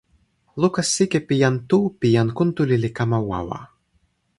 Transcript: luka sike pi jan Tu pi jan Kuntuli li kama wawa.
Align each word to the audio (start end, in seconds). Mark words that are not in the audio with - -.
luka 0.61 0.81
sike 0.93 1.19
pi 1.27 1.35
jan 1.43 1.57
Tu 1.69 1.79
pi 1.99 2.07
jan 2.17 2.29
Kuntuli 2.37 2.77
li 2.83 2.89
kama 2.97 3.19
wawa. 3.29 3.59